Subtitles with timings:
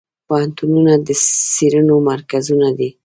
[0.27, 1.07] پوهنتونونه د
[1.53, 2.89] څیړنو مرکزونه دي.